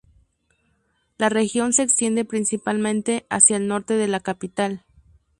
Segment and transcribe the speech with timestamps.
[1.19, 4.83] La región se extiende principalmente hacia el norte de la capital.